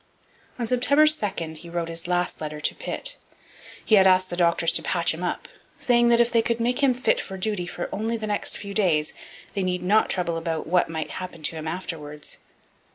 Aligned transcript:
On 0.57 0.65
September 0.65 1.05
2 1.05 1.53
he 1.53 1.69
wrote 1.69 1.87
his 1.87 2.07
last 2.07 2.41
letter 2.41 2.59
to 2.59 2.73
Pitt. 2.73 3.17
He 3.85 3.93
had 3.93 4.07
asked 4.07 4.31
the 4.31 4.35
doctors 4.35 4.71
to 4.73 4.81
'patch 4.81 5.13
him 5.13 5.23
up,' 5.23 5.47
saying 5.77 6.07
that 6.07 6.19
if 6.19 6.31
they 6.31 6.41
could 6.41 6.59
make 6.59 6.81
him 6.81 6.95
fit 6.95 7.19
for 7.19 7.37
duty 7.37 7.67
for 7.67 7.87
only 7.93 8.17
the 8.17 8.25
next 8.25 8.57
few 8.57 8.73
days 8.73 9.13
they 9.53 9.61
need 9.61 9.83
not 9.83 10.09
trouble 10.09 10.37
about 10.37 10.65
what 10.65 10.89
might 10.89 11.11
happen 11.11 11.43
to 11.43 11.55
him 11.55 11.67
afterwards. 11.67 12.39